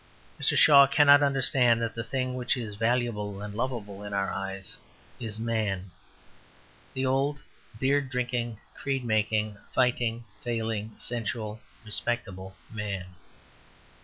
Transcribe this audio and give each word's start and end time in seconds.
Mr. 0.39 0.57
Shaw 0.57 0.87
cannot 0.87 1.21
understand 1.21 1.79
that 1.79 1.93
the 1.93 2.03
thing 2.03 2.33
which 2.33 2.57
is 2.57 2.73
valuable 2.73 3.39
and 3.43 3.53
lovable 3.53 4.03
in 4.03 4.13
our 4.15 4.31
eyes 4.31 4.75
is 5.19 5.39
man 5.39 5.91
the 6.95 7.05
old 7.05 7.43
beer 7.79 8.01
drinking, 8.01 8.57
creed 8.73 9.05
making, 9.05 9.59
fighting, 9.75 10.23
failing, 10.43 10.95
sensual, 10.97 11.61
respectable 11.85 12.55
man. 12.71 13.13